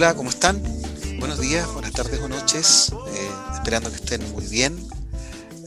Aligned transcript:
Hola, 0.00 0.14
¿cómo 0.14 0.30
están? 0.30 0.62
Buenos 1.18 1.38
días, 1.40 1.70
buenas 1.74 1.92
tardes 1.92 2.18
o 2.20 2.26
noches, 2.26 2.90
eh, 2.90 3.30
esperando 3.52 3.90
que 3.90 3.96
estén 3.96 4.32
muy 4.32 4.46
bien. 4.46 4.74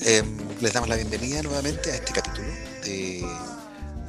Em, 0.01 0.39
les 0.59 0.73
damos 0.73 0.89
la 0.89 0.95
bienvenida 0.95 1.43
nuevamente 1.43 1.91
a 1.91 1.97
este 1.97 2.13
capítulo 2.13 2.47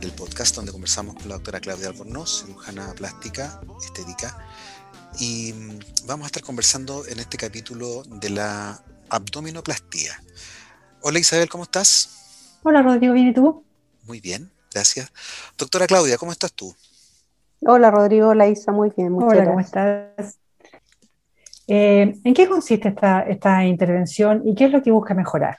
del 0.00 0.12
podcast 0.12 0.56
donde 0.56 0.72
conversamos 0.72 1.16
con 1.16 1.28
la 1.28 1.34
doctora 1.34 1.60
Claudia 1.60 1.88
Albornoz, 1.88 2.40
cirujana 2.40 2.94
plástica, 2.94 3.60
estética, 3.84 4.48
y 5.18 5.52
mm, 5.52 6.06
vamos 6.06 6.24
a 6.24 6.28
estar 6.28 6.42
conversando 6.42 7.06
en 7.06 7.20
este 7.20 7.36
capítulo 7.36 8.02
de 8.04 8.30
la 8.30 8.82
abdominoplastía. 9.10 10.24
Hola 11.02 11.18
Isabel, 11.18 11.50
¿cómo 11.50 11.64
estás? 11.64 12.60
Hola 12.62 12.80
Rodrigo, 12.80 13.12
¿bien 13.12 13.28
y 13.28 13.34
tú? 13.34 13.62
Muy 14.04 14.22
bien, 14.22 14.50
gracias. 14.72 15.12
Doctora 15.58 15.86
Claudia, 15.86 16.16
¿cómo 16.16 16.32
estás 16.32 16.54
tú? 16.54 16.74
Hola 17.66 17.90
Rodrigo, 17.90 18.28
hola 18.28 18.46
Isa, 18.48 18.72
muy 18.72 18.92
bien, 18.94 19.12
muchas 19.12 19.32
Hola, 19.32 19.44
¿cómo 19.46 19.60
estás? 19.60 20.38
Eh, 21.66 22.14
¿En 22.22 22.34
qué 22.34 22.46
consiste 22.46 22.88
esta, 22.88 23.22
esta 23.22 23.64
intervención 23.64 24.42
y 24.44 24.54
qué 24.54 24.66
es 24.66 24.70
lo 24.70 24.82
que 24.82 24.90
busca 24.90 25.14
mejorar? 25.14 25.56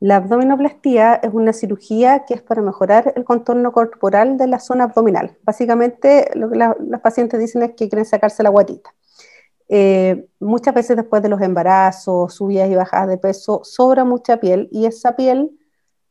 La 0.00 0.16
abdominoplastía 0.16 1.14
es 1.16 1.30
una 1.32 1.52
cirugía 1.52 2.24
que 2.26 2.34
es 2.34 2.42
para 2.42 2.62
mejorar 2.62 3.12
el 3.14 3.24
contorno 3.24 3.70
corporal 3.70 4.38
de 4.38 4.46
la 4.46 4.58
zona 4.58 4.84
abdominal. 4.84 5.36
Básicamente, 5.44 6.30
lo 6.34 6.50
que 6.50 6.56
las 6.56 7.00
pacientes 7.02 7.38
dicen 7.38 7.62
es 7.62 7.70
que 7.76 7.88
quieren 7.88 8.06
sacarse 8.06 8.42
la 8.42 8.48
guatita. 8.48 8.94
Eh, 9.68 10.26
muchas 10.40 10.74
veces 10.74 10.96
después 10.96 11.22
de 11.22 11.28
los 11.28 11.40
embarazos, 11.40 12.34
subidas 12.34 12.70
y 12.70 12.74
bajadas 12.74 13.08
de 13.08 13.18
peso, 13.18 13.60
sobra 13.62 14.04
mucha 14.04 14.38
piel 14.38 14.68
y 14.72 14.86
esa 14.86 15.16
piel 15.16 15.50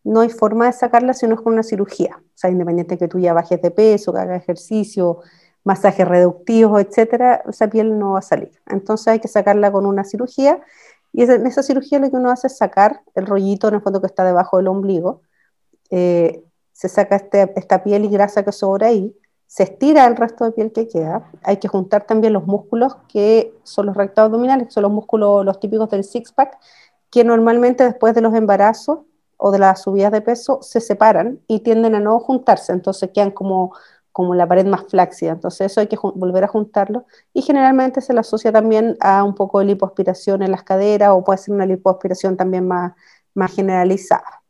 no 0.03 0.21
hay 0.21 0.29
forma 0.29 0.65
de 0.65 0.73
sacarla 0.73 1.13
si 1.13 1.27
no 1.27 1.35
es 1.35 1.41
con 1.41 1.53
una 1.53 1.63
cirugía. 1.63 2.17
O 2.19 2.37
sea, 2.37 2.49
independiente 2.49 2.95
de 2.95 2.99
que 2.99 3.07
tú 3.07 3.19
ya 3.19 3.33
bajes 3.33 3.61
de 3.61 3.71
peso, 3.71 4.13
que 4.13 4.19
hagas 4.19 4.41
ejercicio, 4.41 5.19
masajes 5.63 6.07
reductivos, 6.07 6.81
etcétera, 6.81 7.43
esa 7.47 7.69
piel 7.69 7.97
no 7.99 8.13
va 8.13 8.19
a 8.19 8.23
salir. 8.23 8.51
Entonces 8.67 9.07
hay 9.07 9.19
que 9.19 9.27
sacarla 9.27 9.71
con 9.71 9.85
una 9.85 10.03
cirugía 10.03 10.59
y 11.13 11.23
en 11.23 11.45
esa 11.45 11.61
cirugía 11.61 11.99
lo 11.99 12.09
que 12.09 12.15
uno 12.15 12.31
hace 12.31 12.47
es 12.47 12.57
sacar 12.57 13.01
el 13.15 13.25
rollito 13.25 13.67
en 13.67 13.75
el 13.75 13.81
fondo 13.81 13.99
que 13.99 14.07
está 14.07 14.23
debajo 14.23 14.57
del 14.57 14.67
ombligo, 14.67 15.21
eh, 15.89 16.43
se 16.71 16.87
saca 16.89 17.17
este, 17.17 17.51
esta 17.55 17.83
piel 17.83 18.05
y 18.05 18.09
grasa 18.09 18.43
que 18.43 18.51
sobra 18.51 18.87
ahí, 18.87 19.15
se 19.45 19.63
estira 19.63 20.07
el 20.07 20.15
resto 20.15 20.45
de 20.45 20.53
piel 20.53 20.71
que 20.71 20.87
queda, 20.87 21.29
hay 21.43 21.57
que 21.57 21.67
juntar 21.67 22.05
también 22.07 22.31
los 22.31 22.47
músculos 22.47 22.95
que 23.09 23.53
son 23.63 23.87
los 23.87 23.97
rectos 23.97 24.23
abdominales, 24.23 24.67
que 24.67 24.73
son 24.73 24.83
los 24.83 24.91
músculos 24.91 25.43
los 25.43 25.59
típicos 25.59 25.89
del 25.89 26.05
six-pack, 26.05 26.57
que 27.09 27.25
normalmente 27.25 27.83
después 27.83 28.15
de 28.15 28.21
los 28.21 28.33
embarazos 28.33 28.99
o 29.43 29.49
de 29.49 29.57
las 29.57 29.81
subidas 29.81 30.11
de 30.11 30.21
peso 30.21 30.59
se 30.61 30.79
separan 30.79 31.39
y 31.47 31.61
tienden 31.61 31.95
a 31.95 31.99
no 31.99 32.19
juntarse, 32.19 32.73
entonces 32.73 33.09
quedan 33.11 33.31
como, 33.31 33.73
como 34.11 34.35
la 34.35 34.47
pared 34.47 34.67
más 34.67 34.83
flácida, 34.87 35.31
entonces 35.31 35.71
eso 35.71 35.81
hay 35.81 35.87
que 35.87 35.97
volver 35.97 36.43
a 36.43 36.47
juntarlo 36.47 37.05
y 37.33 37.41
generalmente 37.41 38.01
se 38.01 38.13
le 38.13 38.19
asocia 38.19 38.51
también 38.51 38.97
a 38.99 39.23
un 39.23 39.33
poco 39.33 39.57
de 39.57 39.65
lipoaspiración 39.65 40.43
en 40.43 40.51
las 40.51 40.61
caderas 40.61 41.09
o 41.09 41.23
puede 41.23 41.39
ser 41.39 41.55
una 41.55 41.65
lipoaspiración 41.65 42.37
también 42.37 42.67
más, 42.67 42.93
más 43.33 43.51
generalizada. 43.51 44.43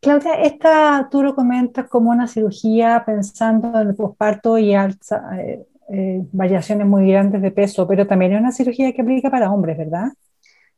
Claudia, 0.00 0.34
esta 0.34 1.08
tú 1.10 1.24
lo 1.24 1.34
comentas 1.34 1.88
como 1.88 2.10
una 2.10 2.28
cirugía 2.28 3.02
pensando 3.04 3.80
en 3.80 3.88
el 3.88 3.94
posparto 3.96 4.56
y 4.56 4.72
alza, 4.72 5.36
eh, 5.36 5.66
eh, 5.88 6.24
variaciones 6.30 6.86
muy 6.86 7.10
grandes 7.10 7.42
de 7.42 7.50
peso, 7.50 7.88
pero 7.88 8.06
también 8.06 8.34
es 8.34 8.40
una 8.40 8.52
cirugía 8.52 8.92
que 8.92 9.02
aplica 9.02 9.30
para 9.30 9.50
hombres, 9.52 9.76
¿verdad? 9.76 10.12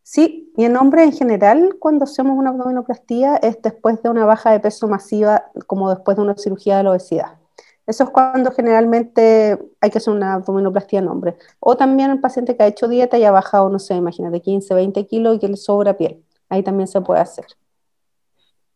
Sí, 0.03 0.53
y 0.57 0.65
en 0.65 0.77
hombres 0.77 1.05
en 1.05 1.13
general, 1.13 1.77
cuando 1.79 2.05
hacemos 2.05 2.37
una 2.37 2.51
abdominoplastía 2.51 3.37
es 3.37 3.63
después 3.63 4.03
de 4.03 4.11
una 4.11 4.25
baja 4.25 4.51
de 4.51 4.61
peso 4.61 4.89
masiva, 4.89 5.51
como 5.67 5.91
después 5.91 6.17
de 6.17 6.23
una 6.23 6.37
cirugía 6.37 6.77
de 6.77 6.83
la 6.83 6.91
obesidad. 6.91 7.39
Eso 7.87 8.05
es 8.05 8.11
cuando 8.11 8.53
generalmente 8.53 9.59
hay 9.81 9.91
que 9.91 9.99
hacer 9.99 10.13
una 10.13 10.35
abdominoplastía 10.35 11.01
en 11.01 11.09
hombres. 11.09 11.35
O 11.59 11.77
también 11.77 12.11
el 12.11 12.21
paciente 12.21 12.57
que 12.57 12.63
ha 12.63 12.67
hecho 12.67 12.89
dieta 12.89 13.19
y 13.19 13.25
ha 13.25 13.31
bajado, 13.31 13.69
no 13.71 13.79
sé, 13.79 13.95
imagínate, 13.95 14.41
15, 14.41 14.75
20 14.75 15.07
kilos 15.07 15.37
y 15.37 15.39
que 15.39 15.49
le 15.49 15.57
sobra 15.57 15.97
piel. 15.97 16.25
Ahí 16.49 16.63
también 16.63 16.87
se 16.87 17.01
puede 17.01 17.21
hacer. 17.21 17.47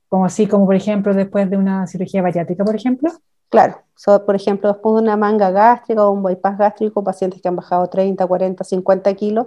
Como 0.08 0.24
así, 0.24 0.46
como 0.46 0.66
por 0.66 0.74
ejemplo 0.74 1.12
después 1.14 1.50
de 1.50 1.56
una 1.56 1.86
cirugía 1.86 2.22
bariátrica, 2.22 2.64
por 2.64 2.74
ejemplo. 2.74 3.10
Claro, 3.48 3.82
por 4.24 4.34
ejemplo, 4.34 4.72
después 4.72 4.96
de 4.96 5.02
una 5.02 5.16
manga 5.16 5.50
gástrica 5.50 6.04
o 6.04 6.10
un 6.10 6.22
bypass 6.22 6.58
gástrico, 6.58 7.04
pacientes 7.04 7.40
que 7.40 7.48
han 7.48 7.56
bajado 7.56 7.86
30, 7.86 8.26
40, 8.26 8.64
50 8.64 9.14
kilos, 9.14 9.46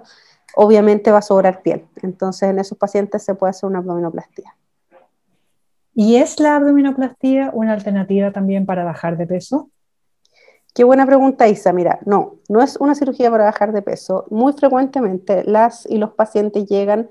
obviamente 0.61 1.09
va 1.09 1.19
a 1.19 1.21
sobrar 1.21 1.61
piel. 1.61 1.87
Entonces, 2.01 2.49
en 2.49 2.59
esos 2.59 2.77
pacientes 2.77 3.23
se 3.23 3.33
puede 3.33 3.51
hacer 3.51 3.69
una 3.69 3.79
abdominoplastía. 3.79 4.57
¿Y 5.93 6.17
es 6.17 6.37
la 6.41 6.57
abdominoplastía 6.57 7.49
una 7.53 7.71
alternativa 7.71 8.33
también 8.33 8.65
para 8.65 8.83
bajar 8.83 9.15
de 9.15 9.25
peso? 9.25 9.69
Qué 10.75 10.83
buena 10.83 11.05
pregunta, 11.05 11.47
Isa. 11.47 11.71
Mira, 11.71 11.99
no, 12.05 12.39
no 12.49 12.61
es 12.61 12.75
una 12.75 12.93
cirugía 12.93 13.31
para 13.31 13.45
bajar 13.45 13.71
de 13.71 13.81
peso. 13.81 14.25
Muy 14.31 14.51
frecuentemente 14.51 15.45
las 15.45 15.85
y 15.85 15.97
los 15.97 16.11
pacientes 16.11 16.65
llegan 16.65 17.09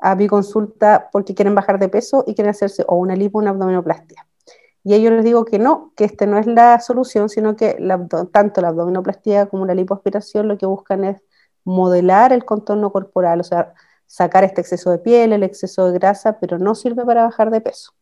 a 0.00 0.14
mi 0.14 0.26
consulta 0.26 1.10
porque 1.12 1.34
quieren 1.34 1.54
bajar 1.54 1.78
de 1.78 1.90
peso 1.90 2.24
y 2.26 2.34
quieren 2.34 2.52
hacerse 2.52 2.84
o 2.88 2.96
una 2.96 3.16
lipo 3.16 3.36
o 3.36 3.42
una 3.42 3.50
abdominoplastia. 3.50 4.26
Y 4.82 4.94
ellos 4.94 5.12
les 5.12 5.24
digo 5.24 5.44
que 5.44 5.58
no, 5.58 5.92
que 5.94 6.04
este 6.04 6.26
no 6.26 6.38
es 6.38 6.46
la 6.46 6.80
solución, 6.80 7.28
sino 7.28 7.54
que 7.54 7.76
tanto 8.32 8.62
la 8.62 8.68
abdominoplastia 8.68 9.44
como 9.44 9.66
la 9.66 9.74
lipoaspiración 9.74 10.48
lo 10.48 10.56
que 10.56 10.64
buscan 10.64 11.04
es 11.04 11.22
modelar 11.68 12.32
el 12.32 12.44
contorno 12.44 12.90
corporal, 12.90 13.40
o 13.40 13.44
sea, 13.44 13.74
sacar 14.06 14.42
este 14.42 14.62
exceso 14.62 14.90
de 14.90 14.98
piel, 14.98 15.32
el 15.32 15.42
exceso 15.42 15.86
de 15.86 15.98
grasa, 15.98 16.38
pero 16.40 16.58
no 16.58 16.74
sirve 16.74 17.04
para 17.04 17.24
bajar 17.24 17.50
de 17.50 17.60
peso. 17.60 17.92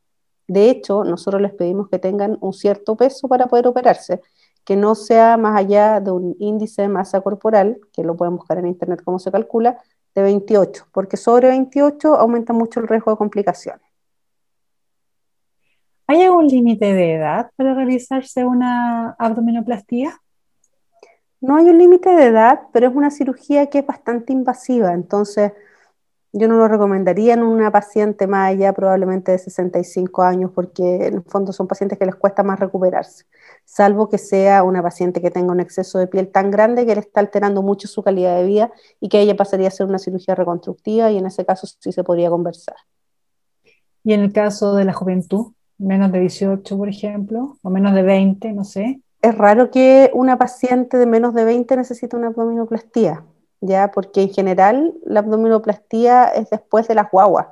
De 0.47 0.71
hecho, 0.71 1.03
nosotros 1.03 1.43
les 1.43 1.53
pedimos 1.53 1.89
que 1.89 1.99
tengan 1.99 2.39
un 2.41 2.53
cierto 2.53 2.97
peso 2.97 3.27
para 3.29 3.47
poder 3.47 3.67
operarse, 3.67 4.21
que 4.65 4.77
no 4.77 4.95
sea 4.95 5.37
más 5.37 5.59
allá 5.59 6.01
de 6.01 6.13
un 6.13 6.37
índice 6.39 6.83
de 6.83 6.89
masa 6.89 7.21
corporal, 7.21 7.81
que 7.93 8.05
lo 8.05 8.17
pueden 8.17 8.37
buscar 8.37 8.59
en 8.59 8.69
internet 8.69 9.03
cómo 9.05 9.19
se 9.19 9.33
calcula, 9.33 9.79
de 10.15 10.23
28, 10.23 10.87
porque 10.93 11.17
sobre 11.17 11.49
28 11.49 12.15
aumenta 12.15 12.53
mucho 12.53 12.81
el 12.81 12.89
riesgo 12.89 13.11
de 13.11 13.17
complicaciones. 13.17 13.87
¿Hay 16.07 16.23
algún 16.23 16.47
límite 16.47 16.95
de 16.95 17.15
edad 17.15 17.51
para 17.57 17.75
realizarse 17.75 18.45
una 18.45 19.11
abdominoplastía? 19.19 20.21
No 21.41 21.57
hay 21.57 21.67
un 21.67 21.79
límite 21.79 22.11
de 22.11 22.27
edad, 22.27 22.63
pero 22.73 22.89
es 22.89 22.95
una 22.95 23.11
cirugía 23.11 23.67
que 23.67 23.81
es 23.81 23.87
bastante 23.87 24.33
invasiva, 24.33 24.93
entonces 24.95 25.53
yo 26.33 26.49
no 26.49 26.57
lo 26.57 26.69
recomendaría 26.69 27.35
en 27.35 27.43
una 27.43 27.71
paciente 27.71 28.27
más 28.27 28.51
allá 28.51 28.73
probablemente 28.73 29.33
de 29.33 29.39
65 29.39 30.23
años, 30.23 30.51
porque 30.55 31.07
en 31.07 31.15
el 31.15 31.23
fondo 31.23 31.53
son 31.53 31.67
pacientes 31.67 31.99
que 31.99 32.07
les 32.07 32.15
cuesta 32.15 32.43
más 32.43 32.59
recuperarse, 32.59 33.25
salvo 33.65 34.09
que 34.09 34.19
sea 34.19 34.63
una 34.63 34.83
paciente 34.83 35.21
que 35.21 35.31
tenga 35.31 35.53
un 35.53 35.61
exceso 35.61 35.99
de 35.99 36.07
piel 36.07 36.29
tan 36.29 36.51
grande 36.51 36.87
que 36.87 36.95
le 36.95 37.01
está 37.01 37.21
alterando 37.21 37.63
mucho 37.63 37.87
su 37.87 38.03
calidad 38.03 38.37
de 38.37 38.45
vida 38.47 38.73
y 39.01 39.09
que 39.09 39.21
ella 39.21 39.37
pasaría 39.37 39.69
a 39.69 39.71
ser 39.71 39.87
una 39.87 39.99
cirugía 39.99 40.35
reconstructiva 40.35 41.11
y 41.11 41.19
en 41.19 41.27
ese 41.27 41.45
caso 41.45 41.67
sí 41.67 41.93
se 41.93 42.05
podría 42.05 42.31
conversar. 42.31 42.77
¿Y 44.05 44.13
en 44.13 44.21
el 44.21 44.33
caso 44.33 44.75
de 44.75 44.85
la 44.85 44.93
juventud? 44.93 45.53
Menos 45.79 46.13
de 46.13 46.21
18, 46.21 46.77
por 46.79 46.89
ejemplo, 46.89 47.59
o 47.63 47.71
menos 47.71 47.95
de 47.95 48.03
20, 48.03 48.53
no 48.53 48.65
sé 48.65 49.03
es 49.29 49.39
raro 49.39 49.71
que 49.71 50.11
una 50.15 50.39
paciente 50.39 50.99
de 50.99 51.07
menos 51.07 51.35
de 51.35 51.45
20 51.45 51.77
necesite 51.77 52.17
una 52.17 52.29
abdominoplastía, 52.29 53.25
¿ya? 53.61 53.91
Porque 53.91 54.23
en 54.23 54.31
general 54.31 54.95
la 55.05 55.21
abdominoplastía 55.21 56.29
es 56.29 56.51
después 56.51 56.89
de 56.89 56.95
las 56.95 57.11
guaguas. 57.11 57.49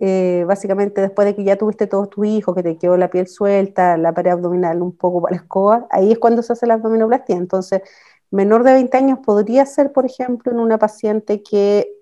Eh, 0.00 0.44
básicamente 0.46 1.00
después 1.00 1.26
de 1.26 1.34
que 1.34 1.44
ya 1.44 1.56
tuviste 1.56 1.86
todos 1.86 2.08
tus 2.10 2.26
hijos, 2.26 2.54
que 2.54 2.62
te 2.62 2.78
quedó 2.78 2.96
la 2.96 3.10
piel 3.10 3.26
suelta, 3.26 3.96
la 3.96 4.14
pared 4.14 4.30
abdominal 4.30 4.82
un 4.82 4.96
poco 4.96 5.20
para 5.20 5.36
la 5.36 5.42
escoba, 5.42 5.86
ahí 5.90 6.12
es 6.12 6.18
cuando 6.18 6.42
se 6.42 6.52
hace 6.52 6.66
la 6.66 6.74
abdominoplastía. 6.74 7.36
Entonces, 7.36 7.82
menor 8.30 8.62
de 8.64 8.74
20 8.74 8.96
años 8.96 9.18
podría 9.24 9.66
ser, 9.66 9.92
por 9.92 10.06
ejemplo, 10.06 10.52
en 10.52 10.60
una 10.60 10.78
paciente 10.78 11.42
que 11.42 11.92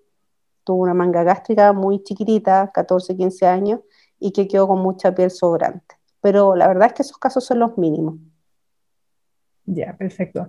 tuvo 0.64 0.82
una 0.82 0.94
manga 0.94 1.22
gástrica 1.24 1.72
muy 1.72 2.02
chiquitita, 2.02 2.70
14, 2.74 3.16
15 3.16 3.46
años, 3.46 3.80
y 4.20 4.32
que 4.32 4.48
quedó 4.48 4.68
con 4.68 4.80
mucha 4.80 5.14
piel 5.14 5.30
sobrante. 5.30 5.96
Pero 6.20 6.56
la 6.56 6.68
verdad 6.68 6.88
es 6.88 6.92
que 6.94 7.02
esos 7.02 7.18
casos 7.18 7.44
son 7.44 7.60
los 7.60 7.78
mínimos. 7.78 8.16
Ya, 9.68 9.94
perfecto. 9.96 10.48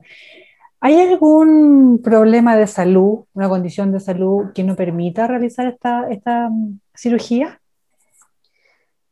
¿Hay 0.82 0.98
algún 0.98 2.00
problema 2.02 2.56
de 2.56 2.68
salud, 2.68 3.26
una 3.34 3.50
condición 3.50 3.92
de 3.92 4.00
salud 4.00 4.54
que 4.54 4.64
no 4.64 4.78
permita 4.78 5.28
realizar 5.28 5.68
esta, 5.68 6.10
esta 6.10 6.50
mm, 6.50 6.80
cirugía? 6.96 7.60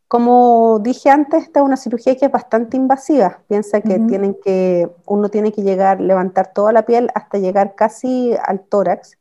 Como 0.08 0.80
dije 0.82 1.10
antes, 1.10 1.44
esta 1.44 1.60
es 1.60 1.66
una 1.66 1.76
cirugía 1.76 2.16
que 2.16 2.28
es 2.28 2.32
bastante 2.32 2.78
invasiva. 2.78 3.42
Piensa 3.50 3.82
que, 3.82 4.00
tienen 4.00 4.38
que 4.42 4.90
uno 5.06 5.28
tiene 5.28 5.52
que 5.52 5.62
llegar, 5.62 6.00
levantar 6.00 6.54
toda 6.54 6.72
la 6.72 6.86
piel 6.86 7.10
hasta 7.14 7.38
llegar 7.38 7.76
casi 7.76 8.34
al 8.46 8.62
tórax. 8.62 9.18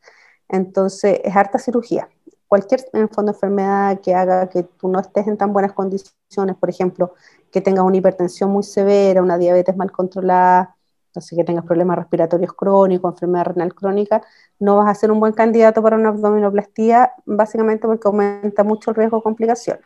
Entonces, 0.49 1.21
es 1.25 1.35
harta 1.35 1.59
cirugía. 1.59 2.09
Cualquier 2.47 2.83
en 2.93 3.09
fondo 3.09 3.33
enfermedad 3.33 4.01
que 4.01 4.15
haga 4.15 4.49
que 4.49 4.63
tú 4.63 4.87
no 4.87 5.01
estés 5.01 5.27
en 5.27 5.37
tan 5.37 5.53
buenas 5.53 5.73
condiciones, 5.73 6.55
por 6.61 6.71
ejemplo, 6.71 7.15
que 7.51 7.61
tengas 7.61 7.85
una 7.85 7.97
hipertensión 7.97 8.51
muy 8.51 8.63
severa, 8.63 9.21
una 9.21 9.39
diabetes 9.39 9.77
mal 9.77 9.91
controlada, 9.91 10.76
entonces 11.17 11.39
que 11.39 11.45
tengas 11.45 11.65
problemas 11.65 11.97
respiratorios 11.97 12.53
crónicos, 12.53 13.15
enfermedad 13.15 13.47
renal 13.47 13.75
crónica, 13.75 14.23
no 14.59 14.77
vas 14.77 14.89
a 14.89 14.95
ser 14.95 15.11
un 15.11 15.19
buen 15.19 15.33
candidato 15.33 15.83
para 15.83 15.97
una 15.97 16.11
abdominoplastía, 16.11 17.13
básicamente 17.25 17.87
porque 17.87 18.07
aumenta 18.07 18.65
mucho 18.65 18.91
el 18.91 18.97
riesgo 18.97 19.17
de 19.17 19.23
complicaciones. 19.23 19.85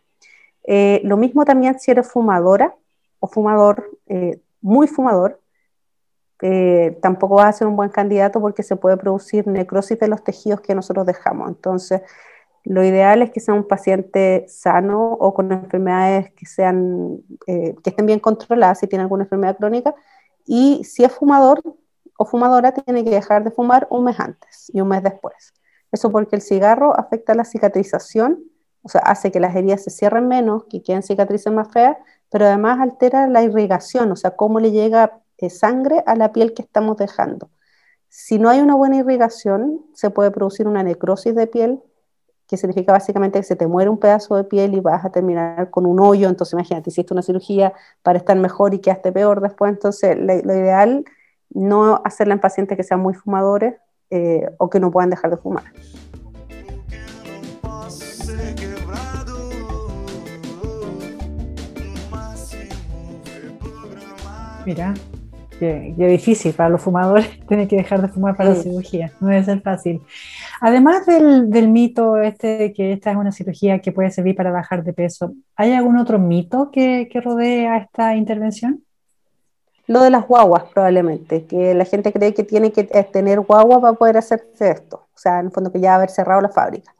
Eh, 0.65 1.01
lo 1.05 1.17
mismo 1.17 1.45
también 1.45 1.79
si 1.79 1.93
eres 1.93 2.11
fumadora 2.11 2.75
o 3.21 3.29
fumador, 3.29 3.91
eh, 4.09 4.41
muy 4.61 4.89
fumador, 4.89 5.41
eh, 6.43 6.99
tampoco 7.01 7.37
va 7.37 7.49
a 7.49 7.53
ser 7.53 7.69
un 7.69 7.77
buen 7.77 7.91
candidato 7.91 8.41
porque 8.41 8.65
se 8.65 8.75
puede 8.75 8.97
producir 8.97 9.47
necrosis 9.47 9.99
de 10.01 10.09
los 10.09 10.25
tejidos 10.25 10.61
que 10.61 10.75
nosotros 10.75 11.07
dejamos. 11.07 11.49
Entonces, 11.49 12.03
lo 12.65 12.85
ideal 12.85 13.23
es 13.23 13.31
que 13.31 13.41
sea 13.41 13.55
un 13.55 13.67
paciente 13.67 14.45
sano 14.49 15.13
o 15.13 15.33
con 15.33 15.51
enfermedades 15.53 16.33
que, 16.33 16.47
sean, 16.47 17.19
eh, 17.47 17.75
que 17.83 17.91
estén 17.91 18.07
bien 18.07 18.21
controladas 18.21 18.81
si 18.81 18.87
tiene 18.87 19.03
alguna 19.03 19.25
enfermedad 19.25 19.57
crónica. 19.57 19.95
Y 20.53 20.83
si 20.83 21.05
es 21.05 21.13
fumador 21.13 21.63
o 22.19 22.25
fumadora, 22.25 22.73
tiene 22.73 23.05
que 23.05 23.11
dejar 23.11 23.45
de 23.45 23.53
fumar 23.53 23.87
un 23.89 24.03
mes 24.03 24.19
antes 24.19 24.69
y 24.75 24.81
un 24.81 24.89
mes 24.89 25.01
después. 25.01 25.55
Eso 25.93 26.11
porque 26.11 26.35
el 26.35 26.43
cigarro 26.43 26.99
afecta 26.99 27.37
la 27.37 27.45
cicatrización, 27.45 28.43
o 28.83 28.89
sea, 28.89 29.01
hace 29.03 29.31
que 29.31 29.39
las 29.39 29.55
heridas 29.55 29.85
se 29.85 29.91
cierren 29.91 30.27
menos, 30.27 30.65
que 30.65 30.83
queden 30.83 31.05
cicatrices 31.05 31.53
más 31.53 31.73
feas, 31.73 31.99
pero 32.33 32.47
además 32.47 32.81
altera 32.81 33.29
la 33.29 33.45
irrigación, 33.45 34.11
o 34.11 34.17
sea, 34.17 34.33
cómo 34.33 34.59
le 34.59 34.73
llega 34.73 35.21
eh, 35.39 35.51
sangre 35.51 36.03
a 36.05 36.17
la 36.17 36.33
piel 36.33 36.53
que 36.53 36.63
estamos 36.63 36.97
dejando. 36.97 37.49
Si 38.09 38.41
no 38.41 38.49
hay 38.49 38.59
una 38.59 38.75
buena 38.75 38.97
irrigación, 38.97 39.87
se 39.95 40.11
puede 40.11 40.33
producir 40.33 40.67
una 40.67 40.83
necrosis 40.83 41.37
de 41.37 41.47
piel, 41.47 41.81
que 42.51 42.57
significa 42.57 42.93
básicamente 42.93 43.39
que 43.39 43.45
se 43.45 43.55
te 43.55 43.69
muere 43.69 43.89
un 43.89 43.99
pedazo 43.99 44.35
de 44.35 44.43
piel 44.43 44.75
y 44.75 44.81
vas 44.81 45.05
a 45.05 45.11
terminar 45.11 45.71
con 45.71 45.87
un 45.87 46.01
hoyo. 46.01 46.29
Entonces, 46.29 46.55
imagínate, 46.55 46.91
hiciste 46.91 47.15
una 47.15 47.23
cirugía 47.23 47.73
para 48.03 48.19
estar 48.19 48.37
mejor 48.37 48.75
y 48.75 48.81
quedaste 48.81 49.13
peor 49.13 49.41
después. 49.41 49.71
Entonces, 49.71 50.17
lo, 50.19 50.35
ideal 50.35 51.05
no 51.51 52.03
hacerla 52.05 52.35
en 52.35 52.41
pacientes 52.41 52.77
que 52.77 52.83
sean 52.83 52.99
muy 52.99 53.15
fumadores 53.15 53.77
eh, 54.11 54.51
o 54.59 54.69
que 54.69 54.81
no 54.81 54.91
puedan 54.91 55.11
dejar 55.11 55.31
de 55.31 55.37
fumar. 55.37 55.63
Mira, 64.67 64.95
qué, 65.61 65.95
difícil 65.97 66.53
para 66.53 66.69
los 66.69 66.83
fumadores 66.83 67.29
tener 67.49 67.69
que 67.69 67.77
dejar 67.77 68.03
de 68.03 68.09
fumar 68.09 68.37
para 68.37 68.51
la 68.51 68.57
cirugía, 68.57 69.13
no 69.21 69.29
debe 69.29 69.45
ser 69.45 69.61
fácil. 69.61 70.03
Además 70.61 71.07
del, 71.07 71.69
mito 71.69 72.19
este 72.19 72.59
de 72.59 72.73
que 72.75 72.93
esta 72.93 73.11
es 73.11 73.17
una 73.17 73.33
cirugía 73.33 73.79
que 73.79 73.93
puede 73.93 74.11
servir 74.11 74.37
para 74.37 74.51
bajar 74.51 74.85
de 74.85 74.93
peso, 74.93 75.33
¿hay 75.57 75.73
algún 75.73 75.97
otro 75.97 76.19
mito 76.19 76.71
que, 76.71 77.09
que 77.11 77.21
rodea 77.23 77.79
esta 77.79 78.15
intervención? 78.15 78.85
Lo 79.87 80.03
de 80.03 80.11
las 80.11 80.27
guaguas, 80.29 80.65
probablemente, 80.73 81.47
que 81.47 81.75
la 81.75 81.87
gente 81.87 82.13
cree 82.13 82.35
que 82.35 82.45
tiene 82.45 82.73
que 82.73 82.89
eh, 82.93 83.05
tener 83.11 83.41
guagua 83.41 83.81
para 83.81 83.95
poder 83.95 84.19
hacerse 84.19 84.71
esto, 84.71 85.09
o 85.15 85.19
sea, 85.19 85.41
en 85.41 85.47
el 85.47 85.53
fondo 85.53 85.73
que 85.73 85.81
ya 85.81 85.95
haber 85.95 86.11
cerrado 86.11 86.43
la 86.43 86.51
fábrica. 86.51 86.95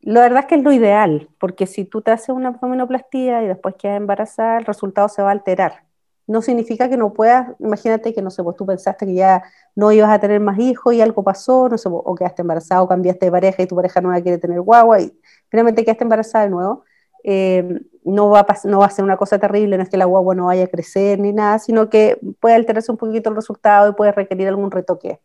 La 0.00 0.22
verdad 0.22 0.40
es 0.40 0.46
que 0.46 0.56
es 0.56 0.62
lo 0.64 0.72
ideal, 0.72 1.28
porque 1.38 1.66
si 1.66 1.84
tú 1.84 2.02
te 2.02 2.10
haces 2.10 2.30
una 2.30 2.48
abdominoplastía 2.48 3.42
y 3.42 3.46
después 3.46 3.76
quedas 3.76 3.98
embarazada, 3.98 4.58
el 4.58 4.64
resultado 4.64 5.08
se 5.08 5.22
va 5.22 5.28
a 5.28 5.32
alterar 5.32 5.87
no 6.28 6.42
significa 6.42 6.88
que 6.88 6.96
no 6.96 7.12
puedas, 7.14 7.48
imagínate 7.58 8.12
que 8.12 8.22
no 8.22 8.30
sé, 8.30 8.44
pues 8.44 8.54
tú 8.54 8.66
pensaste 8.66 9.06
que 9.06 9.14
ya 9.14 9.42
no 9.74 9.90
ibas 9.90 10.10
a 10.10 10.20
tener 10.20 10.40
más 10.40 10.58
hijos 10.58 10.94
y 10.94 11.00
algo 11.00 11.24
pasó, 11.24 11.68
no 11.68 11.78
sé, 11.78 11.88
pues, 11.88 12.02
o 12.04 12.14
quedaste 12.14 12.42
embarazado, 12.42 12.86
cambiaste 12.86 13.26
de 13.26 13.32
pareja 13.32 13.62
y 13.62 13.66
tu 13.66 13.74
pareja 13.74 14.00
nueva 14.02 14.20
quiere 14.20 14.38
tener 14.38 14.60
guagua 14.60 15.00
y 15.00 15.12
finalmente 15.48 15.84
quedaste 15.84 16.04
embarazada 16.04 16.44
de 16.44 16.50
nuevo, 16.50 16.84
eh, 17.24 17.80
no, 18.04 18.28
va 18.28 18.40
a 18.40 18.46
no 18.64 18.80
va 18.80 18.86
a 18.86 18.90
ser 18.90 19.04
una 19.04 19.16
cosa 19.16 19.38
terrible, 19.38 19.78
no 19.78 19.82
es 19.82 19.88
que 19.88 19.96
la 19.96 20.04
guagua 20.04 20.34
no 20.34 20.46
vaya 20.46 20.64
a 20.64 20.68
crecer 20.68 21.18
ni 21.18 21.32
nada, 21.32 21.58
sino 21.58 21.88
que 21.88 22.18
puede 22.40 22.54
alterarse 22.56 22.92
un 22.92 22.98
poquito 22.98 23.30
el 23.30 23.36
resultado 23.36 23.90
y 23.90 23.94
puede 23.94 24.12
requerir 24.12 24.48
algún 24.48 24.70
retoque. 24.70 25.20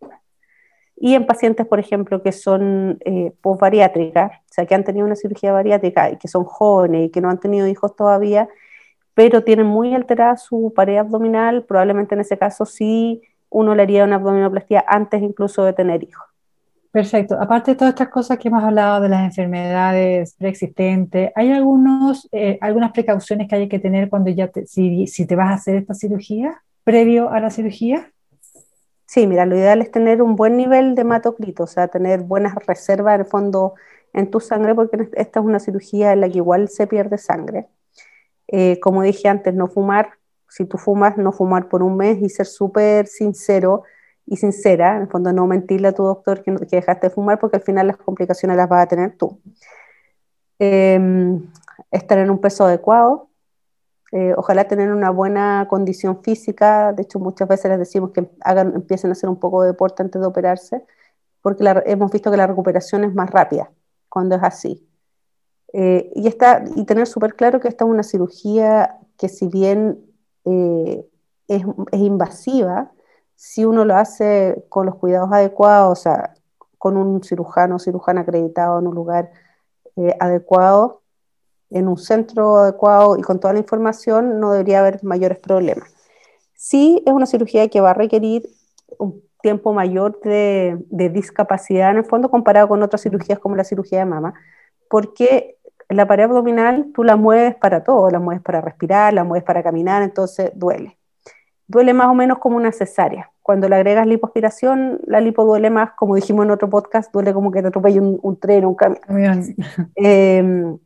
Y 0.96 1.16
en 1.16 1.26
pacientes, 1.26 1.68
por 1.68 1.80
ejemplo, 1.80 2.22
que 2.24 2.32
son 2.32 2.98
eh, 3.04 3.34
o 3.44 3.58
sea, 3.60 4.66
que 4.66 4.76
han 4.76 4.86
tenido 4.86 5.06
una 5.06 5.18
cirugía 5.18 5.52
bariátrica 5.52 6.12
y 6.12 6.18
que 6.18 6.30
son 6.30 6.46
jóvenes 6.46 7.08
y 7.08 7.10
que 7.10 7.20
no 7.20 7.30
han 7.30 7.40
tenido 7.42 7.68
hijos 7.68 7.96
todavía, 7.96 8.48
pero 9.14 9.44
tienen 9.44 9.68
muy 9.68 9.94
alterada 9.94 10.38
su 10.38 10.74
pared 10.76 10.98
abdominal, 10.98 11.64
probablemente 11.64 12.16
en 12.16 12.22
ese 12.22 12.38
caso 12.38 12.66
sí 12.66 13.22
uno 13.50 13.76
le 13.76 13.84
haría 13.84 14.04
una 14.04 14.16
abdominoplastía 14.16 14.84
antes 14.88 15.22
incluso 15.22 15.64
de 15.64 15.74
tener 15.74 16.04
hijos. 16.04 16.26
Perfecto. 16.92 17.36
Aparte 17.40 17.72
de 17.72 17.76
todas 17.76 17.94
estas 17.94 18.10
cosas 18.10 18.38
que 18.38 18.50
hemos 18.50 18.64
hablado 18.64 19.02
de 19.02 19.10
las 19.10 19.24
enfermedades 19.24 20.36
preexistentes, 20.36 21.32
¿hay 21.36 21.52
algunos, 21.52 22.30
eh, 22.32 22.60
algunas 22.62 22.92
precauciones 22.92 23.48
que 23.48 23.56
hay 23.56 23.68
que 23.68 23.80
tener 23.80 24.10
cuando 24.10 24.30
ya 24.30 24.48
te, 24.50 24.68
si, 24.68 25.08
si, 25.08 25.26
te 25.26 25.36
vas 25.36 25.50
a 25.50 25.54
hacer 25.56 25.76
esta 25.76 25.96
cirugía, 25.96 26.62
previo 26.84 27.32
a 27.32 27.40
la 27.40 27.50
cirugía? 27.50 28.12
Sí, 29.08 29.26
mira, 29.26 29.48
lo 29.48 29.56
ideal 29.56 29.82
es 29.82 29.90
tener 29.90 30.22
un 30.22 30.36
buen 30.36 30.56
nivel 30.56 30.94
de 30.94 31.02
hematocrito, 31.02 31.64
o 31.64 31.68
sea, 31.68 31.88
tener 31.88 32.22
buenas 32.22 32.54
reservas 32.68 33.16
en 33.16 33.22
el 33.22 33.26
fondo 33.26 33.74
en 34.14 34.30
tu 34.30 34.40
sangre, 34.40 34.76
porque 34.76 35.10
esta 35.14 35.40
es 35.40 35.46
una 35.46 35.60
cirugía 35.60 36.14
en 36.14 36.22
la 36.22 36.30
que 36.30 36.38
igual 36.38 36.70
se 36.70 36.86
pierde 36.86 37.18
sangre. 37.18 37.68
Eh, 38.56 38.80
como 38.80 39.02
dije 39.02 39.28
antes, 39.30 39.56
no 39.56 39.68
fumar, 39.68 40.12
si 40.48 40.66
tú 40.66 40.78
fumas, 40.78 41.18
no 41.18 41.32
fumar 41.32 41.70
por 41.70 41.82
un 41.82 41.98
mes 41.98 42.22
y 42.22 42.30
ser 42.30 42.46
súper 42.46 43.08
sincero 43.08 43.82
y 44.28 44.38
sincera, 44.38 44.96
en 44.96 45.02
el 45.04 45.08
fondo 45.08 45.34
no 45.34 45.48
mentirle 45.48 45.88
a 45.88 45.94
tu 45.94 46.04
doctor 46.04 46.44
que, 46.44 46.52
dejaste 46.52 47.08
de 47.08 47.14
fumar 47.16 47.40
porque 47.40 47.58
al 47.58 47.64
final 47.64 47.88
las 47.88 47.98
complicaciones 47.98 48.56
las 48.56 48.70
vas 48.70 48.84
a 48.84 48.88
tener 48.88 49.18
tú. 49.18 49.42
Em, 50.60 51.50
estar 51.90 52.20
en 52.20 52.30
un 52.30 52.40
peso 52.40 52.66
adecuado, 52.66 53.30
eh, 54.12 54.36
ojalá 54.38 54.66
tener 54.68 54.94
una 54.94 55.10
buena 55.10 55.66
condición 55.68 56.22
física, 56.22 56.94
de 56.94 57.02
hecho 57.02 57.18
muchas 57.18 57.48
veces 57.48 57.72
les 57.72 57.80
decimos 57.80 58.12
que 58.12 58.30
hagan, 58.42 58.76
empiecen 58.76 59.10
a 59.10 59.14
hacer 59.14 59.30
un 59.30 59.40
poco 59.40 59.64
de 59.64 59.70
deporte 59.70 60.04
antes 60.04 60.22
de 60.22 60.28
operarse, 60.28 60.86
porque 61.42 61.64
hemos 61.88 62.12
visto 62.12 62.30
que 62.30 62.38
la 62.38 62.46
recuperación 62.46 63.04
es 63.04 63.16
más 63.16 63.32
rápida 63.32 63.72
cuando 64.10 64.36
es 64.36 64.44
así. 64.44 64.88
Eh, 65.74 66.12
y, 66.14 66.28
está, 66.28 66.64
y 66.76 66.86
tener 66.86 67.08
súper 67.08 67.36
claro 67.36 67.60
que 67.60 67.68
esta 67.68 67.84
es 67.84 67.90
una 67.90 68.04
cirugía 68.04 69.00
que 69.18 69.28
si 69.28 69.48
bien 69.48 70.06
eh, 70.46 71.04
es, 71.48 71.64
invasiva, 71.94 72.92
si 73.36 73.66
uno 73.66 73.84
lo 73.84 73.96
hace 73.96 74.64
con 74.70 74.86
los 74.86 74.96
cuidados 74.96 75.32
adecuados, 75.32 76.00
o 76.00 76.02
sea, 76.02 76.36
con 76.78 76.96
un 76.96 77.24
cirujano 77.24 77.78
o 77.78 77.80
cirujana 77.80 78.22
acreditado 78.22 78.80
en 78.80 78.88
un 78.88 78.96
lugar 78.96 79.32
eh, 79.96 80.16
adecuado, 80.20 81.02
en 81.72 81.88
un 81.88 81.98
centro 81.98 82.58
adecuado 82.58 83.18
y 83.18 83.24
con 83.24 83.40
toda 83.40 83.54
la 83.54 83.60
información, 83.60 84.40
no 84.40 84.52
debería 84.52 84.80
haber 84.80 85.04
mayores 85.04 85.40
problemas. 85.40 85.90
Sí 86.56 87.02
es 87.06 87.14
una 87.14 87.26
cirugía 87.26 87.68
que 87.68 87.82
va 87.82 87.92
a 87.92 87.96
requerir 87.96 88.48
un 89.00 89.24
tiempo 89.42 89.74
mayor 89.74 90.20
de 90.22 91.10
discapacidad 91.12 91.92
en 91.92 91.98
el 91.98 92.06
fondo 92.06 92.30
comparado 92.30 92.68
con 92.68 92.84
otras 92.84 93.02
cirugías 93.02 93.40
como 93.40 93.56
la 93.56 93.64
cirugía 93.64 94.00
de 94.00 94.06
mama, 94.06 94.36
porque 94.88 95.58
la 95.94 96.08
pared 96.08 96.26
abdominal 96.26 96.88
tú 96.94 97.04
la 97.04 97.16
mueves 97.16 97.56
para 97.56 97.84
todo, 97.84 98.10
la 98.10 98.20
mueves 98.20 98.42
para 98.42 98.62
respirar, 98.62 99.14
la 99.14 99.24
mueves 99.24 99.44
para 99.44 99.64
caminar, 99.64 100.04
entonces 100.04 100.52
duele. 100.56 100.98
Duele 101.68 101.94
más 101.94 102.08
o 102.08 102.14
menos 102.14 102.40
como 102.40 102.58
una 102.58 102.72
cesárea. 102.72 103.32
Cuando 103.42 103.68
le 103.68 103.76
agregas 103.76 104.08
lipoaspiración, 104.08 105.02
la 105.06 105.20
lipo 105.20 105.44
duele 105.44 105.70
más, 105.70 105.92
como 105.92 106.16
dijimos 106.16 106.46
en 106.46 106.52
otro 106.52 106.70
podcast, 106.70 107.12
duele 107.12 107.34
como 107.34 107.52
que 107.52 107.62
te 107.62 107.68
atropelle 107.68 108.00
un, 108.00 108.20
un 108.22 108.40
tren, 108.40 108.66
un 108.66 108.76
camión. 108.76 109.02
Em, 109.96 110.78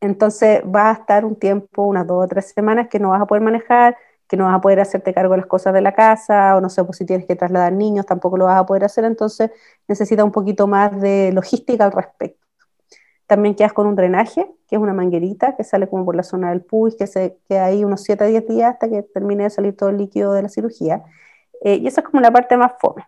entonces 0.00 0.62
va 0.62 0.90
a 0.90 0.92
estar 0.92 1.24
un 1.24 1.36
tiempo, 1.36 1.84
unas 1.84 2.06
dos 2.06 2.24
o 2.24 2.28
tres 2.28 2.52
semanas, 2.54 2.88
que 2.88 2.98
no 2.98 3.10
vas 3.10 3.20
a 3.20 3.26
poder 3.26 3.42
manejar, 3.42 3.96
que 4.28 4.36
no 4.36 4.44
vas 4.44 4.54
a 4.56 4.60
poder 4.60 4.80
hacerte 4.80 5.14
cargo 5.14 5.32
de 5.32 5.38
las 5.38 5.46
cosas 5.46 5.72
de 5.74 5.80
la 5.80 5.92
casa, 5.92 6.56
o 6.56 6.60
no 6.60 6.68
sé, 6.68 6.84
pues 6.84 6.98
si 6.98 7.06
tienes 7.06 7.26
que 7.26 7.36
trasladar 7.36 7.72
niños, 7.72 8.06
tampoco 8.06 8.36
lo 8.36 8.46
vas 8.46 8.58
a 8.58 8.66
poder 8.66 8.84
hacer, 8.84 9.04
entonces 9.04 9.50
necesita 9.88 10.24
un 10.24 10.32
poquito 10.32 10.66
más 10.66 11.00
de 11.00 11.32
logística 11.32 11.84
al 11.84 11.92
respecto. 11.92 12.45
También 13.26 13.54
quedas 13.54 13.72
con 13.72 13.86
un 13.86 13.96
drenaje, 13.96 14.48
que 14.68 14.76
es 14.76 14.82
una 14.82 14.92
manguerita 14.92 15.56
que 15.56 15.64
sale 15.64 15.88
como 15.88 16.04
por 16.04 16.14
la 16.14 16.22
zona 16.22 16.50
del 16.50 16.62
pubis, 16.62 16.94
que 16.96 17.06
se 17.06 17.38
queda 17.48 17.66
ahí 17.66 17.84
unos 17.84 18.02
7 18.02 18.24
a 18.24 18.26
10 18.28 18.46
días 18.46 18.74
hasta 18.74 18.88
que 18.88 19.02
termine 19.02 19.44
de 19.44 19.50
salir 19.50 19.76
todo 19.76 19.88
el 19.88 19.98
líquido 19.98 20.32
de 20.32 20.42
la 20.42 20.48
cirugía. 20.48 21.02
Eh, 21.62 21.76
y 21.76 21.86
esa 21.86 22.00
es 22.02 22.06
como 22.06 22.20
la 22.20 22.30
parte 22.30 22.56
más 22.56 22.72
fome. 22.80 23.04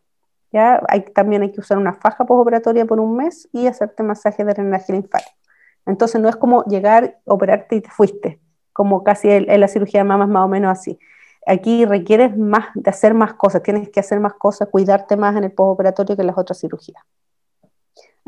¿ya? 0.53 0.83
Hay, 0.89 1.03
también 1.03 1.43
hay 1.43 1.53
que 1.53 1.61
usar 1.61 1.79
una 1.79 1.95
faja 1.95 2.25
postoperatoria 2.27 2.85
por 2.85 3.01
un 3.01 3.17
mes 3.17 3.49
y 3.53 3.67
hacerte 3.67 4.03
masaje 4.03 4.45
de 4.45 4.55
drenaje 4.55 4.93
linfático. 4.93 5.39
Entonces 5.87 6.21
no 6.21 6.29
es 6.29 6.37
como 6.37 6.65
llegar, 6.65 7.19
operarte 7.25 7.77
y 7.77 7.81
te 7.81 7.91
fuiste, 7.91 8.41
como 8.73 9.05
casi 9.05 9.31
en, 9.31 9.61
la 9.61 9.69
cirugía 9.69 10.01
de 10.01 10.05
mamas 10.05 10.29
más 10.29 10.45
o 10.45 10.49
menos 10.49 10.71
así. 10.71 10.99
Aquí 11.47 11.87
requieres 11.87 12.37
más 12.37 12.67
de 12.75 12.91
hacer 12.91 13.15
más 13.15 13.35
cosas, 13.35 13.63
tienes 13.63 13.89
que 13.89 14.01
hacer 14.01 14.21
más 14.21 14.35
cosas, 14.35 14.69
cuidarte 14.69 15.17
más 15.17 15.35
en 15.37 15.45
el 15.45 15.53
postoperatorio 15.53 16.15
que 16.15 16.23
en 16.23 16.27
las 16.27 16.37
otras 16.37 16.61
cirugías. 16.61 17.03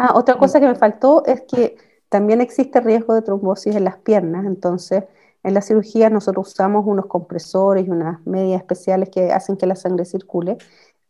Ah, 0.03 0.13
otra 0.15 0.39
cosa 0.39 0.61
que 0.61 0.67
me 0.67 0.77
faltó 0.77 1.27
es 1.27 1.43
que 1.43 1.77
también 2.09 2.41
existe 2.41 2.81
riesgo 2.81 3.13
de 3.13 3.21
trombosis 3.21 3.77
en 3.77 3.85
las 3.85 3.99
piernas, 3.99 4.47
entonces 4.47 5.05
en 5.43 5.53
la 5.53 5.61
cirugía 5.61 6.09
nosotros 6.09 6.49
usamos 6.49 6.87
unos 6.87 7.05
compresores 7.05 7.87
y 7.87 7.91
unas 7.91 8.25
medias 8.27 8.63
especiales 8.63 9.11
que 9.11 9.31
hacen 9.31 9.59
que 9.59 9.67
la 9.67 9.77
sangre 9.77 10.07
circule, 10.07 10.57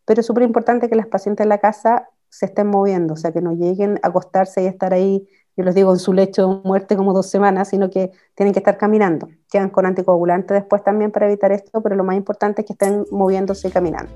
pero 0.04 0.22
es 0.22 0.26
súper 0.26 0.42
importante 0.42 0.88
que 0.88 0.96
las 0.96 1.06
pacientes 1.06 1.44
en 1.44 1.50
la 1.50 1.58
casa 1.58 2.08
se 2.30 2.46
estén 2.46 2.66
moviendo, 2.66 3.14
o 3.14 3.16
sea, 3.16 3.30
que 3.30 3.40
no 3.40 3.52
lleguen 3.52 4.00
a 4.02 4.08
acostarse 4.08 4.64
y 4.64 4.66
estar 4.66 4.92
ahí, 4.92 5.24
yo 5.56 5.62
les 5.62 5.76
digo, 5.76 5.92
en 5.92 6.00
su 6.00 6.12
lecho 6.12 6.48
de 6.48 6.68
muerte 6.68 6.96
como 6.96 7.12
dos 7.12 7.30
semanas, 7.30 7.68
sino 7.68 7.90
que 7.90 8.10
tienen 8.34 8.52
que 8.52 8.58
estar 8.58 8.76
caminando. 8.76 9.28
Quedan 9.52 9.70
con 9.70 9.86
anticoagulante 9.86 10.52
después 10.52 10.82
también 10.82 11.12
para 11.12 11.26
evitar 11.26 11.52
esto, 11.52 11.80
pero 11.80 11.94
lo 11.94 12.02
más 12.02 12.16
importante 12.16 12.62
es 12.62 12.66
que 12.66 12.72
estén 12.72 13.06
moviéndose 13.12 13.68
y 13.68 13.70
caminando. 13.70 14.14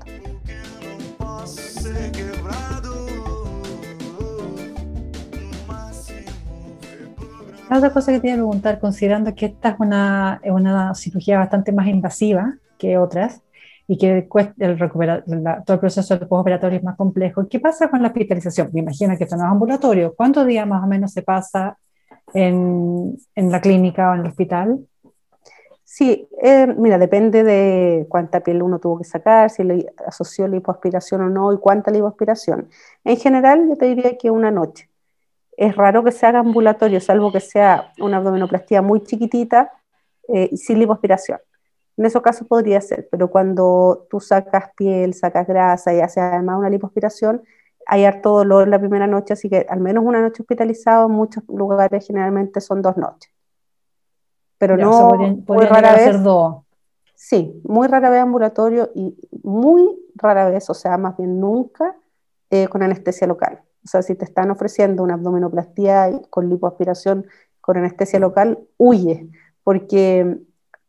La 7.69 7.77
otra 7.77 7.91
cosa 7.91 8.11
que 8.11 8.19
te 8.19 8.27
iba 8.27 8.35
a 8.35 8.37
preguntar, 8.37 8.79
considerando 8.79 9.33
que 9.33 9.47
esta 9.47 9.69
es 9.69 9.75
una, 9.79 10.41
una 10.45 10.93
cirugía 10.95 11.39
bastante 11.39 11.71
más 11.71 11.87
invasiva 11.87 12.55
que 12.77 12.97
otras, 12.97 13.41
y 13.87 13.97
que 13.97 14.27
el 14.59 14.79
recuperar, 14.79 15.23
todo 15.65 15.75
el 15.75 15.79
proceso 15.79 16.19
postoperatorio 16.19 16.79
es 16.79 16.83
más 16.83 16.95
complejo. 16.95 17.47
¿Qué 17.47 17.59
pasa 17.59 17.89
con 17.89 18.01
la 18.01 18.07
hospitalización? 18.07 18.69
Me 18.73 18.79
imagino 18.79 19.15
que 19.17 19.25
esto 19.25 19.35
no 19.35 19.43
es 19.45 19.51
ambulatorio. 19.51 20.15
¿Cuántos 20.15 20.47
días 20.47 20.67
más 20.67 20.83
o 20.83 20.87
menos 20.87 21.11
se 21.11 21.21
pasa 21.21 21.77
en, 22.33 23.15
en 23.35 23.51
la 23.51 23.61
clínica 23.61 24.09
o 24.09 24.15
en 24.15 24.21
el 24.21 24.27
hospital? 24.27 24.79
Sí, 25.83 26.27
eh, 26.41 26.67
mira, 26.77 26.97
depende 26.97 27.43
de 27.43 28.07
cuánta 28.09 28.39
piel 28.39 28.63
uno 28.63 28.79
tuvo 28.79 28.97
que 28.97 29.03
sacar, 29.03 29.51
si 29.51 29.63
le 29.63 29.85
asoció 30.05 30.47
lipoaspiración 30.47 31.21
o 31.21 31.29
no 31.29 31.53
y 31.53 31.57
cuánta 31.57 31.91
lipoaspiración. 31.91 32.69
En 33.03 33.17
general, 33.17 33.69
yo 33.69 33.77
te 33.77 33.85
diría 33.85 34.17
que 34.17 34.31
una 34.31 34.49
noche. 34.49 34.89
Es 35.57 35.75
raro 35.75 36.03
que 36.03 36.11
se 36.11 36.25
haga 36.25 36.39
ambulatorio, 36.39 36.99
salvo 36.99 37.31
que 37.31 37.39
sea 37.39 37.91
una 37.99 38.17
abdominoplastía 38.17 38.81
muy 38.81 39.03
chiquitita 39.03 39.71
eh, 40.27 40.49
y 40.51 40.57
sin 40.57 40.79
lipoaspiración. 40.79 41.39
En 41.97 42.05
esos 42.05 42.21
casos 42.21 42.47
podría 42.47 42.81
ser, 42.81 43.07
pero 43.09 43.29
cuando 43.29 44.05
tú 44.09 44.19
sacas 44.19 44.71
piel, 44.75 45.13
sacas 45.13 45.47
grasa 45.47 45.93
y 45.93 46.01
haces 46.01 46.17
además 46.17 46.59
una 46.59 46.69
lipoaspiración, 46.69 47.41
hay 47.85 48.03
harto 48.03 48.31
dolor 48.31 48.67
la 48.67 48.79
primera 48.79 49.07
noche, 49.07 49.33
así 49.33 49.49
que 49.49 49.65
al 49.69 49.79
menos 49.79 50.03
una 50.03 50.21
noche 50.21 50.41
hospitalizado 50.41 51.07
en 51.07 51.13
muchos 51.13 51.43
lugares 51.47 52.05
generalmente 52.05 52.59
son 52.59 52.81
dos 52.81 52.97
noches. 52.97 53.31
Pero 54.57 54.75
no 54.75 55.17
muy 55.47 55.65
rara 55.65 55.93
vez. 55.95 56.17
Sí, 57.13 57.61
muy 57.63 57.87
rara 57.87 58.09
vez 58.09 58.21
ambulatorio 58.21 58.91
y 58.93 59.15
muy 59.43 59.87
rara 60.15 60.49
vez, 60.49 60.69
o 60.69 60.73
sea, 60.73 60.97
más 60.97 61.15
bien 61.15 61.39
nunca 61.39 61.95
eh, 62.49 62.67
con 62.67 62.83
anestesia 62.83 63.27
local. 63.27 63.61
O 63.85 63.87
sea, 63.87 64.01
si 64.01 64.15
te 64.15 64.25
están 64.25 64.49
ofreciendo 64.51 65.03
una 65.03 65.13
abdominoplastía 65.13 66.11
con 66.29 66.49
lipoaspiración 66.49 67.27
con 67.61 67.77
anestesia 67.77 68.19
local, 68.19 68.59
huye, 68.77 69.29
porque 69.63 70.39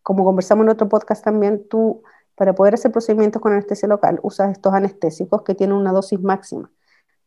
como 0.03 0.25
conversamos 0.25 0.65
en 0.65 0.71
otro 0.71 0.89
podcast 0.89 1.25
también, 1.25 1.67
tú 1.69 2.03
para 2.37 2.55
poder 2.55 2.75
hacer 2.75 2.93
procedimientos 2.93 3.41
con 3.41 3.53
anestesia 3.53 3.89
local 3.89 4.21
usas 4.23 4.53
estos 4.53 4.73
anestésicos 4.73 5.43
que 5.43 5.55
tienen 5.55 5.77
una 5.77 5.93
dosis 5.93 6.21
máxima. 6.21 6.71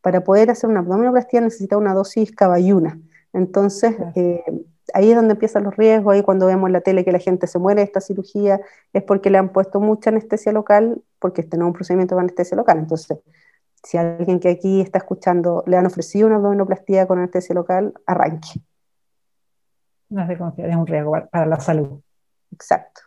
Para 0.02 0.24
poder 0.24 0.50
hacer 0.50 0.70
una 0.70 0.80
abdominoplastía 0.80 1.42
necesita 1.42 1.78
una 1.78 1.94
dosis 1.94 2.32
caballuna. 2.32 3.00
Entonces, 3.34 3.96
eh, 4.16 4.44
ahí 4.94 5.10
es 5.10 5.16
donde 5.16 5.34
empiezan 5.34 5.64
los 5.64 5.76
riesgos, 5.76 6.14
ahí 6.14 6.24
cuando 6.24 6.46
vemos 6.46 6.68
en 6.68 6.74
la 6.74 6.82
tele 6.82 7.04
que 7.04 7.12
la 7.12 7.20
gente 7.20 7.48
se 7.48 7.60
muere 7.60 7.82
de 7.82 7.86
esta 7.86 8.02
cirugía, 8.02 8.62
es 8.94 9.04
porque 9.04 9.30
le 9.30 9.38
han 9.38 9.50
puesto 9.50 9.80
mucha 9.80 10.10
anestesia 10.10 10.52
local, 10.52 11.02
porque 11.20 11.42
este 11.42 11.58
no 11.58 11.66
es 11.66 11.68
un 11.68 11.74
procedimiento 11.74 12.16
con 12.16 12.24
anestesia 12.24 12.56
local. 12.56 12.80
Entonces, 12.80 13.20
si 13.84 13.98
alguien 13.98 14.40
que 14.40 14.50
aquí 14.50 14.82
está 14.82 15.00
escuchando 15.00 15.64
le 15.68 15.78
han 15.78 15.86
ofrecido 15.86 16.28
una 16.28 16.38
abdominoplastía 16.38 17.08
con 17.08 17.20
anestesia 17.20 17.56
local, 17.56 17.94
arranque. 18.06 18.50
No 20.10 20.22
es 20.24 20.28
de 20.28 20.38
confiar, 20.38 20.70
es 20.70 20.76
un 20.76 20.88
riesgo 20.88 21.12
para 21.32 21.46
la 21.46 21.60
salud. 21.60 22.02
Exacto. 22.52 23.02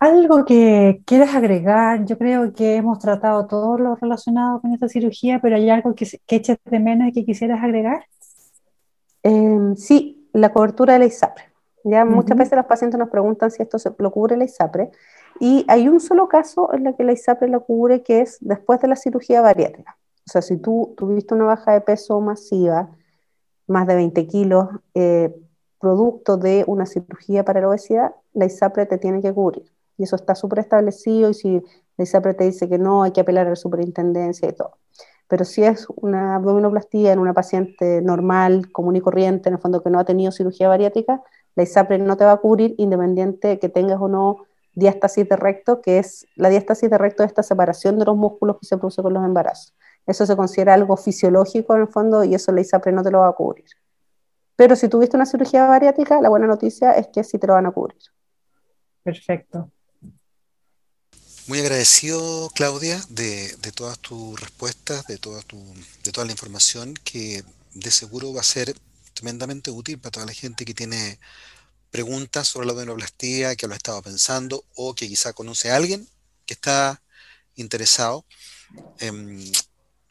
Algo 0.00 0.44
que 0.44 1.02
quieras 1.04 1.34
agregar, 1.34 2.04
yo 2.04 2.16
creo 2.16 2.52
que 2.52 2.76
hemos 2.76 3.00
tratado 3.00 3.48
todo 3.48 3.76
lo 3.78 3.96
relacionado 3.96 4.60
con 4.60 4.72
esta 4.72 4.88
cirugía, 4.88 5.40
pero 5.40 5.56
hay 5.56 5.68
algo 5.70 5.94
que, 5.96 6.06
que 6.24 6.36
eches 6.36 6.58
de 6.64 6.78
menos 6.78 7.08
y 7.08 7.12
que 7.12 7.24
quisieras 7.24 7.62
agregar. 7.64 8.04
Em, 9.24 9.74
sí, 9.74 10.28
la 10.32 10.52
cobertura 10.52 10.92
de 10.92 11.00
la 11.00 11.06
ISAPRE. 11.06 11.44
Ya 11.84 12.04
muchas 12.04 12.36
veces 12.36 12.56
los 12.56 12.66
pacientes 12.66 12.98
nos 12.98 13.08
preguntan 13.08 13.50
si 13.50 13.62
esto 13.62 13.78
se, 13.78 13.90
lo 13.98 14.10
cubre 14.10 14.36
la 14.36 14.44
ISAPRE 14.44 14.90
y 15.40 15.64
hay 15.68 15.88
un 15.88 16.00
solo 16.00 16.28
caso 16.28 16.72
en 16.74 16.86
el 16.86 16.96
que 16.96 17.04
la 17.04 17.12
ISAPRE 17.12 17.48
lo 17.48 17.64
cubre 17.64 18.02
que 18.02 18.20
es 18.20 18.38
después 18.40 18.80
de 18.80 18.88
la 18.88 18.96
cirugía 18.96 19.40
bariátrica. 19.40 19.96
O 20.26 20.30
sea, 20.30 20.42
si 20.42 20.58
tú 20.58 20.94
tuviste 20.96 21.34
una 21.34 21.44
baja 21.44 21.72
de 21.72 21.80
peso 21.80 22.20
masiva, 22.20 22.90
más 23.66 23.86
de 23.86 23.94
20 23.94 24.26
kilos, 24.26 24.68
eh, 24.94 25.34
producto 25.80 26.36
de 26.36 26.64
una 26.66 26.86
cirugía 26.86 27.44
para 27.44 27.60
la 27.60 27.68
obesidad, 27.68 28.14
la 28.32 28.46
ISAPRE 28.46 28.86
te 28.86 28.98
tiene 28.98 29.22
que 29.22 29.32
cubrir. 29.32 29.70
Y 29.96 30.04
eso 30.04 30.16
está 30.16 30.34
súper 30.34 30.60
establecido 30.60 31.30
y 31.30 31.34
si 31.34 31.62
la 31.96 32.04
ISAPRE 32.04 32.34
te 32.34 32.44
dice 32.44 32.68
que 32.68 32.78
no, 32.78 33.02
hay 33.02 33.12
que 33.12 33.20
apelar 33.20 33.46
a 33.46 33.50
la 33.50 33.56
superintendencia 33.56 34.48
y 34.48 34.52
todo. 34.52 34.78
Pero 35.28 35.44
si 35.44 35.62
es 35.62 35.86
una 35.96 36.36
abdominoplastía 36.36 37.12
en 37.12 37.18
una 37.18 37.34
paciente 37.34 38.00
normal, 38.00 38.72
común 38.72 38.96
y 38.96 39.00
corriente, 39.00 39.48
en 39.48 39.56
el 39.56 39.60
fondo 39.60 39.82
que 39.82 39.90
no 39.90 39.98
ha 39.98 40.04
tenido 40.04 40.32
cirugía 40.32 40.68
bariátrica, 40.68 41.22
la 41.54 41.62
ISAPRE 41.62 41.98
no 41.98 42.16
te 42.16 42.24
va 42.24 42.32
a 42.32 42.36
cubrir 42.38 42.74
independiente 42.78 43.58
que 43.58 43.68
tengas 43.68 44.00
o 44.00 44.08
no 44.08 44.47
diástasis 44.78 45.28
de 45.28 45.36
recto, 45.36 45.80
que 45.80 45.98
es 45.98 46.26
la 46.36 46.48
diástasis 46.48 46.88
de 46.90 46.98
recto 46.98 47.22
de 47.22 47.26
esta 47.26 47.42
separación 47.42 47.98
de 47.98 48.04
los 48.04 48.16
músculos 48.16 48.58
que 48.60 48.66
se 48.66 48.76
produce 48.76 49.02
con 49.02 49.12
los 49.12 49.24
embarazos. 49.24 49.74
Eso 50.06 50.24
se 50.24 50.36
considera 50.36 50.74
algo 50.74 50.96
fisiológico 50.96 51.74
en 51.74 51.82
el 51.82 51.88
fondo 51.88 52.24
y 52.24 52.34
eso 52.34 52.52
la 52.52 52.60
ISAPRE 52.60 52.92
no 52.92 53.02
te 53.02 53.10
lo 53.10 53.20
va 53.20 53.28
a 53.28 53.32
cubrir. 53.32 53.66
Pero 54.56 54.74
si 54.74 54.88
tuviste 54.88 55.16
una 55.16 55.26
cirugía 55.26 55.66
bariátrica, 55.66 56.20
la 56.20 56.28
buena 56.28 56.46
noticia 56.46 56.92
es 56.92 57.08
que 57.08 57.22
sí 57.22 57.38
te 57.38 57.46
lo 57.46 57.52
van 57.54 57.66
a 57.66 57.70
cubrir. 57.70 58.00
Perfecto. 59.02 59.70
Muy 61.46 61.60
agradecido, 61.60 62.50
Claudia, 62.54 63.00
de, 63.08 63.56
todas 63.74 63.98
tus 63.98 64.38
respuestas, 64.38 65.06
de 65.06 65.16
toda, 65.16 65.40
tu, 65.42 65.56
de 66.04 66.12
toda 66.12 66.26
la 66.26 66.32
información 66.32 66.94
que 67.04 67.42
de 67.74 67.90
seguro 67.90 68.34
va 68.34 68.40
a 68.40 68.44
ser 68.44 68.74
tremendamente 69.14 69.70
útil 69.70 69.98
para 69.98 70.10
toda 70.10 70.26
la 70.26 70.32
gente 70.32 70.64
que 70.64 70.74
tiene 70.74 71.18
preguntas 71.90 72.48
sobre 72.48 72.66
la 72.66 72.72
abdominoplastía, 72.72 73.56
que 73.56 73.66
lo 73.66 73.74
ha 73.74 73.76
estado 73.76 74.02
pensando 74.02 74.64
o 74.74 74.94
que 74.94 75.08
quizá 75.08 75.32
conoce 75.32 75.70
a 75.70 75.76
alguien 75.76 76.08
que 76.46 76.54
está 76.54 77.02
interesado. 77.56 78.24
Em, 78.98 79.50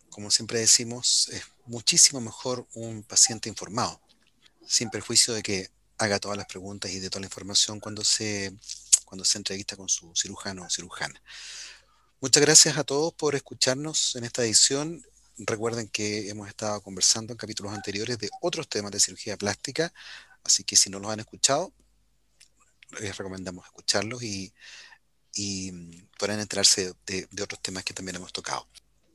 como 0.10 0.31
siempre 0.31 0.60
decimos, 0.60 1.29
es 1.31 1.43
muchísimo 1.65 2.19
mejor 2.22 2.67
un 2.74 3.03
paciente 3.03 3.50
informado 3.50 4.01
sin 4.67 4.89
perjuicio 4.89 5.34
de 5.34 5.43
que 5.43 5.69
haga 5.98 6.19
todas 6.19 6.38
las 6.38 6.48
preguntas 6.48 6.91
y 6.91 7.00
de 7.00 7.10
toda 7.10 7.22
la 7.22 7.27
información 7.27 7.79
cuando 7.79 8.03
se, 8.03 8.53
cuando 9.05 9.25
se 9.25 9.38
entrevista 9.38 9.75
con 9.75 9.89
su 9.89 10.13
cirujano 10.15 10.63
o 10.63 10.69
cirujana. 10.69 11.22
Muchas 12.19 12.41
gracias 12.41 12.77
a 12.77 12.84
todos 12.84 13.13
por 13.13 13.36
escucharnos 13.36 14.15
en 14.15 14.24
esta 14.24 14.43
edición. 14.43 15.03
Recuerden 15.38 15.88
que 15.88 16.29
hemos 16.29 16.48
estado 16.48 16.81
conversando 16.81 17.31
en 17.31 17.38
capítulos 17.38 17.74
anteriores 17.74 18.17
de 18.17 18.29
otros 18.41 18.67
temas 18.67 18.91
de 18.91 19.00
cirugía 19.00 19.38
plástica, 19.38 19.93
así 20.47 20.63
que 20.63 20.75
si 20.75 20.89
no 20.89 20.99
los 20.99 21.11
han 21.11 21.19
escuchado, 21.19 21.71
les 22.99 23.15
recomendamos 23.15 23.65
escucharlos 23.65 24.23
y, 24.23 24.53
y 25.35 25.71
podrán 26.17 26.39
enterarse 26.39 26.93
de, 27.05 27.27
de 27.29 27.43
otros 27.43 27.61
temas 27.61 27.83
que 27.83 27.93
también 27.93 28.15
hemos 28.15 28.33
tocado. 28.33 28.67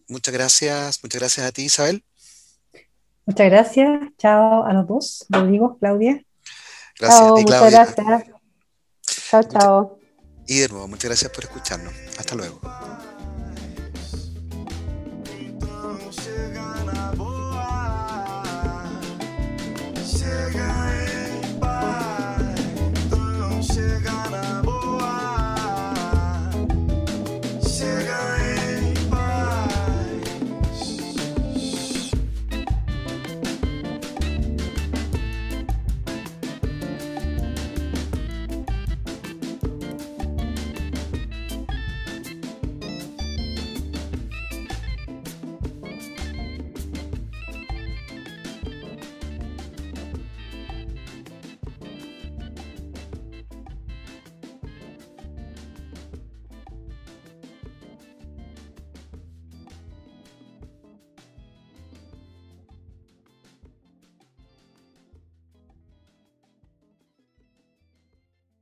Muchas 0.09 0.33
gracias, 0.33 1.03
muchas 1.03 1.21
gracias 1.21 1.47
a 1.47 1.53
ti, 1.53 1.63
Isabel. 1.65 2.05
Muchas 3.25 3.51
gracias. 3.51 3.89
Chao 4.19 4.65
a 4.65 4.73
los 4.73 4.87
dos, 4.87 5.27
Rodrigo, 5.29 5.79
Claudia. 5.79 6.25
Gracias 6.99 7.21
chao, 7.21 7.33
a 7.33 7.37
ti, 7.37 7.43
Muchas 7.43 7.71
gracias. 7.71 8.27
Chao, 9.31 9.43
chao. 9.45 9.99
Y 10.47 10.59
de 10.59 10.69
nuevo, 10.69 10.89
muchas 10.89 11.05
gracias 11.05 11.31
por 11.31 11.45
escucharnos. 11.45 11.95
Hasta 12.19 12.35
luego. 12.35 12.61